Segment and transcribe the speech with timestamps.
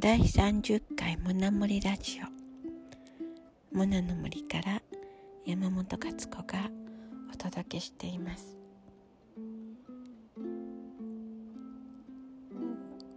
[0.00, 3.76] 第30回モナ森ラジオ。
[3.76, 4.80] モナの森から
[5.44, 6.70] 山本勝子が
[7.30, 8.56] お届けしています。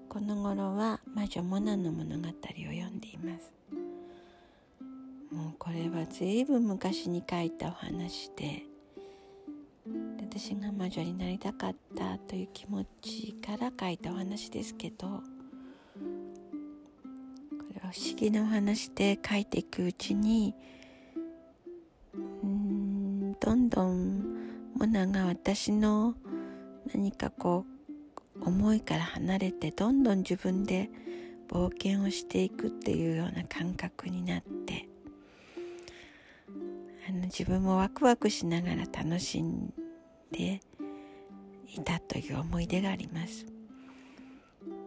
[0.10, 3.54] この頃は魔女モナの物語を読んでいます。
[5.34, 8.64] もうこれはずいぶん昔に書いたお話で
[10.20, 15.22] 私が魔女になりたかったという気持ちから書いたお話ですけど
[17.96, 20.56] 思議なお話で書いていくうちに
[22.14, 24.24] うんどんどん
[24.76, 26.16] モナが私の
[26.94, 27.66] 何かこ
[28.40, 30.90] う思いから離れてどんどん自分で
[31.50, 34.88] 冒険をしていくっていうような感覚になって
[37.08, 39.74] あの自分もワクワクしながら楽しん
[40.32, 40.62] で
[41.76, 43.46] いたという思い出があります。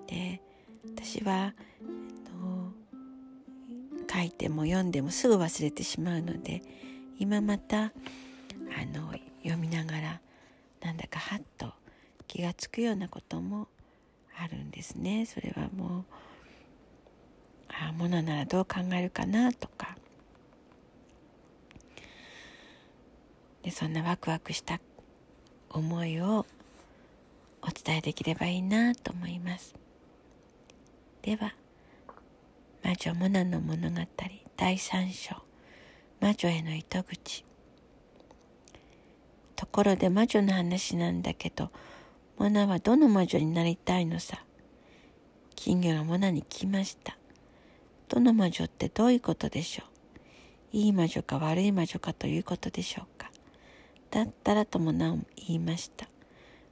[0.07, 0.41] で
[0.85, 1.55] 私は
[4.17, 6.63] 書いても読んでもすぐ忘れてしまうので
[7.19, 7.91] 今またあ
[8.99, 10.21] の読みながら
[10.81, 11.75] なんだかはっと
[12.27, 13.69] 気が付くようなことも
[14.39, 15.27] あるんですね。
[15.27, 16.05] それはもう
[17.69, 19.97] ああものならどう考えるかなとか。
[23.63, 24.81] でそんなワクワクした
[25.71, 26.47] 思いを
[27.63, 29.75] お伝えできればいいなと思います。
[31.23, 31.55] では。
[32.87, 33.97] 魔女モナの物語
[34.57, 35.35] 第3章
[36.21, 37.45] 魔女への糸口
[39.57, 41.73] ところで魔女の話なんだけど
[42.39, 44.39] モナはどの魔女になりたいのさ？
[45.57, 47.19] 金魚がモナに聞きました
[48.07, 49.83] どの魔女ってどういうことでしょ
[50.73, 50.77] う？
[50.77, 53.33] いい魔女か悪い魔女かということでしょうか？
[54.13, 56.07] だったらともなお言いました。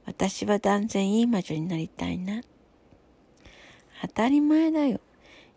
[0.05, 2.41] 私は断然いい魔女になりたいな。
[4.01, 5.01] 当たり前だよ。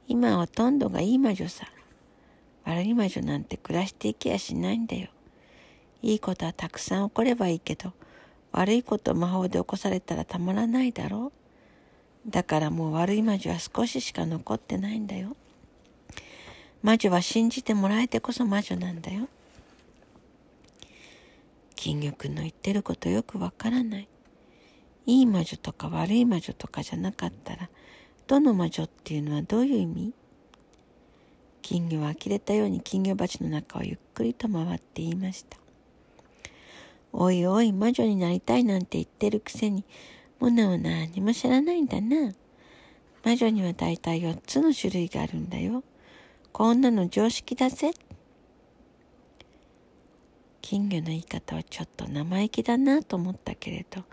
[0.09, 1.67] 今はほとんどがいい魔女さ。
[2.65, 5.09] 悪い魔女なんて暮らしていけやしないんだよ。
[6.01, 7.93] いいことはたくさん起こればいいけど、
[8.53, 11.31] 悪いこと魔法で起こされたらたまらないだろ
[12.27, 12.31] う。
[12.31, 15.37] だからもう悪い魔女は少ししか残ってないんだよ。
[16.83, 19.29] 魔女は信じてもらえてこそ魔女なんだよ。
[21.77, 24.09] 金魚くんの言ってることよくわからない。
[25.05, 27.69] いい魔女とか悪い魔女とかじゃなかったら、
[28.29, 30.13] どの魔女っていうのはどういう意味？
[31.63, 35.57] 金魚は呆れたように金魚鉢の中をゆっくりと回って言いました。
[37.11, 39.83] おいおい魔女になりたいなんて言ってるくせに、
[40.39, 42.35] モナは何も知らないんだな。
[43.25, 45.83] 魔女には大体4つの種類があるんだよ。
[46.53, 47.93] こんなの常識だぜ。
[50.61, 54.05] 金魚の言い方はちょっと生意気だなと思ったけれど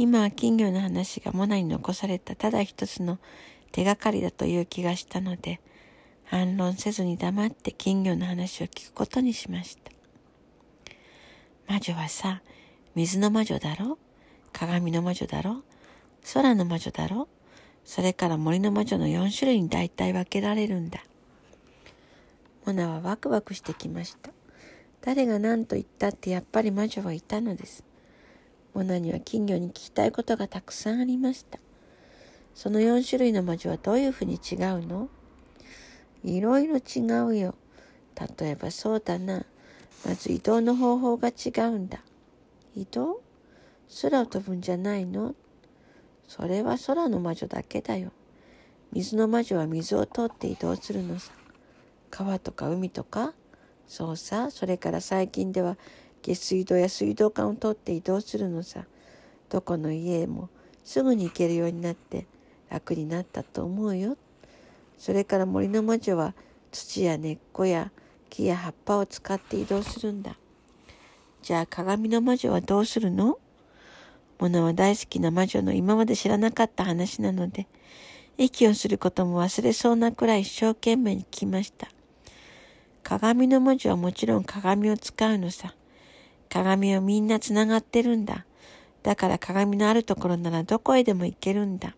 [0.00, 3.18] 今は金魚の話がモナに残されたただ一つの
[3.72, 5.60] 手がかりだという気がしたので
[6.24, 9.90] 反論せずに黙って金魚の話を聞くことにしました。
[11.66, 12.42] 魔女はさ
[12.94, 13.98] 水の魔女だろ？
[14.52, 15.64] 鏡の魔女だろ？
[16.32, 17.26] 空の魔女だろ？
[17.84, 21.02] それから森の魔女の4種類に大体分けられるんだ。
[22.64, 24.30] モナはワクワクしてきました。
[25.00, 27.82] 誰が何と言ったってやっぱり魔女はいたのです。
[28.74, 31.58] モナには金魚に聞きたいことがたくさんありました。
[32.54, 35.08] その4種類の魔女はどういうふうに違うの？
[36.24, 37.54] いろいろ違うよ。
[38.38, 39.44] 例えばそうだな。
[40.06, 42.00] まず移動の方法が違うんだ。
[42.76, 43.20] 移動？
[44.02, 45.34] 空を飛ぶんじゃないの？
[46.26, 48.12] それは空の魔女だけだよ。
[48.92, 51.32] 水の魔女は水を通って移動するのさ。
[52.10, 53.32] 川とか海とか？
[53.86, 55.78] そうさ、それから最近では
[56.22, 58.84] 下水道や水道管を通って移動するのさ。
[59.50, 60.50] どこの家へも
[60.84, 62.26] すぐに行けるようになって
[62.68, 64.16] 楽になったと思うよ。
[64.98, 66.34] それから森の魔女は
[66.70, 67.90] 土や根っこや
[68.28, 70.36] 木や葉っぱを使って移動するんだ。
[71.40, 73.38] じゃあ鏡の魔女はどうするの？
[74.38, 77.66] モナは大好きな魔女の今まで知らなかった話なので、
[78.36, 81.88] 息をすることも忘れそうなくらい一生懸命に聞きました。
[83.02, 85.74] 鏡の文字はもちろん鏡を使うのさ。
[86.48, 88.44] 鏡はみんなつながってるんだ。
[89.02, 91.94] だから鏡のあるところならどこへでも行けるんだ。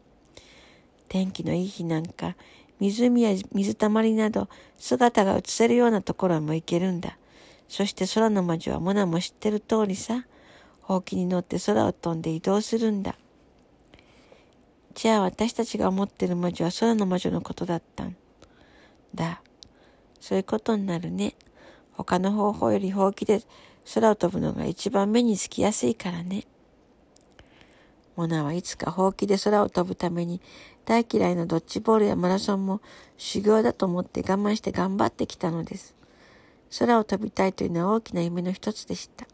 [1.08, 2.36] 天気のいい日なんか、
[2.78, 4.48] 湖や水たまりなど
[4.78, 7.18] 姿が映せるようなところも行けるんだ。
[7.68, 10.24] そして空の魔女はモナも知ってる通りさ、
[10.82, 13.14] ほうきに乗って空を飛んで移動するんだ。
[14.94, 18.16] じゃあ私たちが思ってる魔女は空の魔女のことだったん
[19.14, 19.40] だ。
[20.20, 21.34] そういうことになるね。
[21.92, 23.42] 他の方法よりほうきで
[23.94, 26.46] 空を飛ぶのが一番目につきやすいからね。
[28.16, 30.40] モナはいつかほうきで空を飛ぶために
[30.84, 32.80] 大嫌いなドッジボールやマラソンも
[33.16, 35.94] 修行だと思って我慢して頑張ってきたのです。
[36.78, 39.26] 空を飛びたいというのは大きな夢の一つでした。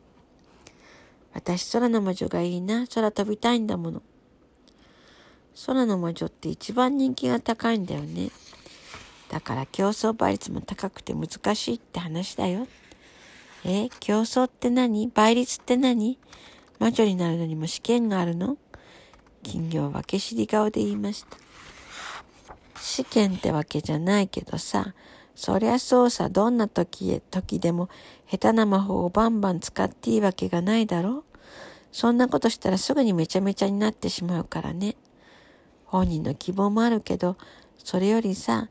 [1.35, 2.87] 私空の魔女がいいな。
[2.87, 4.03] 空飛びたいんだもの。
[5.67, 8.31] 空の魔女って一番人気が高いんだよね。
[9.29, 12.67] だから競争倍率も高くて難しいって話だよ。
[13.69, 15.09] え、競争って何？
[15.09, 16.21] 倍率って何？
[16.79, 18.57] 魔女になるのにも試験があるの？
[19.43, 21.37] 金魚はけしり顔で言いました。
[22.81, 24.95] 試験ってわけじゃないけどさ、
[25.35, 27.89] そりゃそうさ、どんな時へ、時でも
[28.31, 31.25] 下手な魔法をバンバン使っていいわけがないだろ？
[31.91, 34.95] そんなことしたらすぐにめちゃめちゃになってしまうからね。
[35.87, 37.37] 本人の希望もあるけど、
[37.79, 38.69] それよりさ、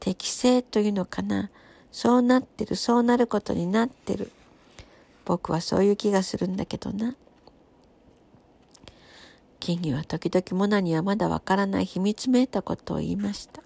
[0.00, 1.50] 適正というのかな？
[1.92, 4.30] そうなってる、そうなることになってる。
[5.28, 7.14] 僕はそういう気がするんだけどな。
[9.60, 13.62] 金魚は時々モナにはまだわからない秘密めいたことを言いました。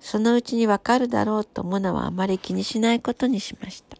[0.00, 3.96] そのうちにわかるだろうとモナはあまり気にしないことにしました。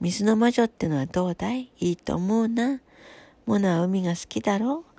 [0.00, 1.70] 水の魔女ってのはどうだい？
[1.80, 2.80] いいと思うな。
[3.44, 4.92] モナは海が好きだろう？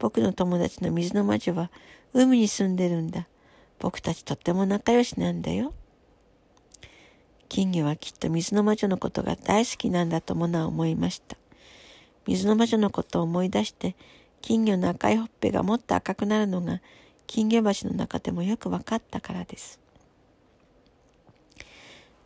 [0.00, 1.70] 僕の友達の水の魔女は
[2.12, 3.28] 海に住んでるんだ。
[3.78, 5.72] 僕たちとっても仲良しなんだよ。
[7.52, 11.36] 金魚はきっと水の魔女のことが大好きなんだとモナは思いました。
[12.26, 13.94] 水の魔女のことを思い出して、
[14.40, 16.80] 金魚の赤いほっぺがもっと赤くなるのが
[17.26, 19.78] 金魚橋の中でもよく分かったからです。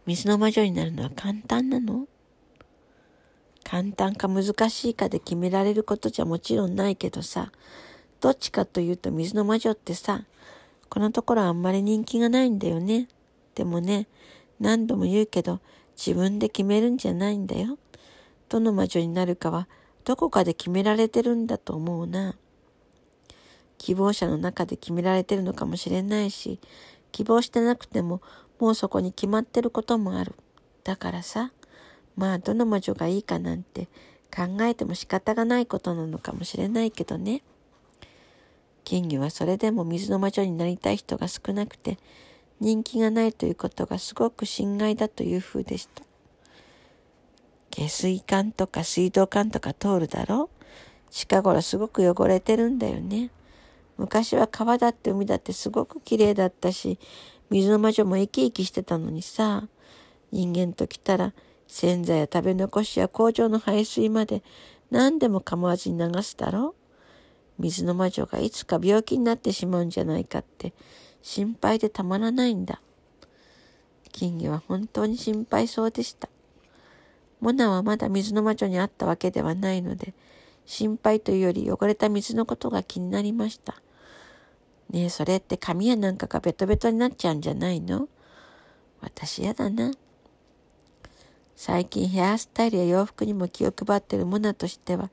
[0.06, 2.06] 水の魔女になるのは簡単なの？
[3.64, 7.50] 簡単か難しいかで決められることじゃもちろんないけどさ、
[8.20, 10.22] どっちかというと水の魔女ってさ、
[10.88, 13.08] このところあんまり人気がないんだよね。
[13.56, 14.06] でもね、
[14.60, 15.60] 何度も言うけど、
[15.96, 17.78] 自分で決めるんじゃないんだよ。
[18.48, 19.68] どの魔女になるかは
[20.04, 22.36] どこかで決められてるんだと思うな。
[23.78, 26.60] 希望者の中で決められてるのかもしれないし、
[27.12, 28.20] 希望してなくても
[28.58, 30.34] もうそこに決まってることもある。
[30.84, 31.52] だからさ、
[32.16, 33.88] まあどの魔女がいいかなんて
[34.34, 37.42] 考えても仕方がないことなのかもしれないけどね。
[38.84, 41.98] 金魚はそれでも水の魔女になりたい人が少なくて
[42.60, 46.04] 人気がないということがすごく心外だという風でした。
[47.70, 50.48] 下水管とか水道管とか通るだろ？
[51.10, 53.30] 近頃すごく汚れてるんだよね。
[53.98, 56.98] 昔は川だって海だってすごく綺麗だったし、
[57.50, 59.68] 水の魔女も生き生きしてたのにさ、
[60.32, 61.34] 人間と来たら
[61.66, 64.42] 洗剤や食べ残しや工場の排水まで
[64.90, 66.74] 何でも構わずに流すだろ？
[67.58, 70.74] 水の魔女がいつか病気になってしまうんじゃないかって
[71.28, 72.80] 心配でたまらないんだ。
[74.12, 76.28] 金魚は本当に心配そうでした。
[77.40, 80.14] モナはまだ水の魔女に会ったわけではないので、
[80.66, 83.74] 心配というより汚れた水のことが気になりました。
[84.90, 88.08] ねえ、それって髪やなんかがベトベトになっちゃうんじゃないの？
[89.00, 89.90] 私やだな。
[91.56, 95.10] 最近ヘアスタイルや洋服にも気を配ってるモナとしては、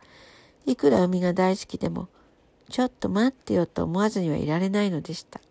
[0.68, 2.08] いくら海が大好きでも、
[2.70, 5.42] ちょっと待ってよと思わずにはいられないのでした。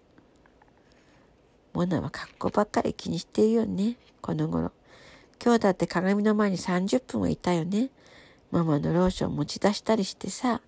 [1.72, 4.72] モナは格好ばっかり気にしているよね、この頃。
[5.42, 7.90] 今日だって鏡の前に30分はいたよね。
[8.50, 10.60] ママのローション持ち出したりしてさ。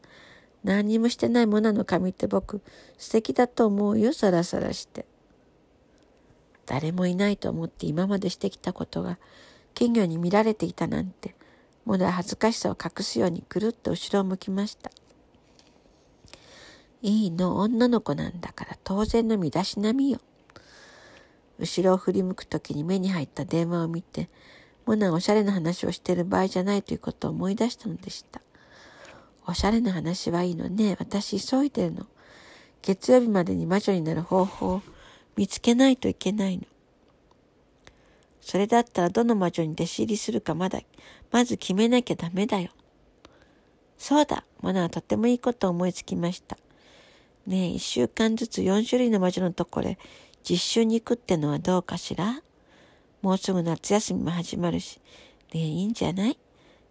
[0.64, 2.62] 何にもしてないモナの髪って僕
[2.96, 5.04] 素敵だと思うよ、サラサラして。
[6.64, 9.18] 誰もいないと思って今までしてきたことが
[9.74, 11.34] 金魚に見られていたなんて、
[11.84, 14.90] モナは恥ずかしさを隠すようにぐるっと後ろを向きました。
[17.02, 20.20] いいの、女の子なんだから当然の身だしなみよ。
[21.58, 24.28] 後ろを振り向くときに目に入った電話を見て、
[24.86, 28.42] モナはおしゃれな話をしている場合じゃないということを思い出したのでした。
[29.46, 30.96] おしゃれな話はいいのね。
[30.98, 32.06] 私急いでるの。
[32.82, 34.82] 月曜日までに魔女になる方法を
[35.36, 36.64] 見つけないといけないの。
[38.40, 40.80] それだったらどの魔女に弟子入りするかまだ、
[41.30, 42.70] まず決めなきゃダメだよ。
[43.96, 44.44] そうだ。
[44.60, 46.58] モナはとってもいいことを思いつきました。
[47.46, 49.98] ねえ、一週間ずつ4種類の魔女のところへ
[50.48, 52.42] 実習に行くってのはどうかしら？
[53.22, 55.00] もうすぐ夏休みも始まるし。
[55.54, 56.38] ねえ、いいんじゃない？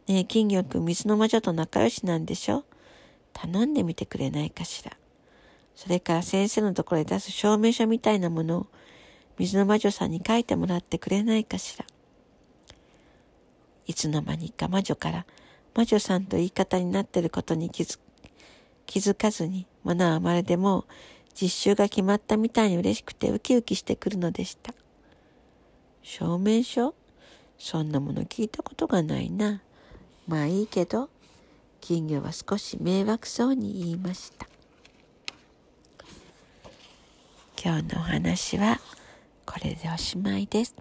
[0.08, 2.64] ねえ、金魚くん水の魔女と仲良しなんでしょ？
[3.32, 4.92] 頼んでみてくれないかしら？
[5.76, 8.68] それから先生のところへ出す証明書みたいなものを
[9.38, 11.86] 水の魔女さんに書いてもらってくれないかしら？
[13.86, 15.26] いつの間にか魔女から
[15.76, 18.00] 魔女さんと言い方になってることに気づ
[18.86, 20.86] 気づかずに、モナはまるでもう
[21.40, 24.74] 実習が決まったみたいに嬉しくてウキウキしてくるのでした。
[26.02, 26.94] 証明書？
[27.58, 29.62] そんなもの聞いたことがないな。
[30.28, 31.10] まあいいけど、
[31.86, 34.48] 金魚は少し迷惑そうに言いました
[37.62, 38.80] 今日のお話は
[39.46, 40.74] これでおしまいです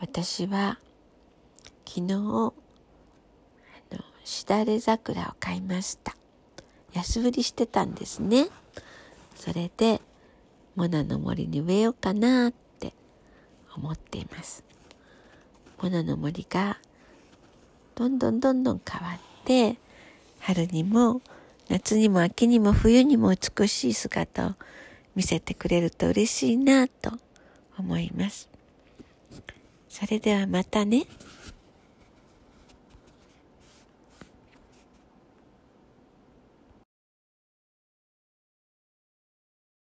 [0.00, 0.80] 私は
[1.86, 2.52] 昨日
[4.24, 6.16] しだれ桜を買いました
[6.92, 8.48] 安売りしてたんですね
[9.34, 10.00] それで
[10.74, 12.94] モナの森に植えようかなって
[13.76, 14.64] 思っています
[15.80, 16.78] モナの森が
[17.94, 19.76] どんどんどんどん変わって
[20.40, 21.20] 春にも
[21.68, 24.54] 夏にも秋にも冬にも美しい姿を
[25.14, 27.12] 見せてくれると嬉しいなと
[27.78, 28.48] 思います。
[29.88, 31.06] それではまたね。